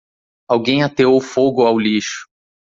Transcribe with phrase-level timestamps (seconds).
[0.49, 2.27] Alguém ateou fogo ao lixo.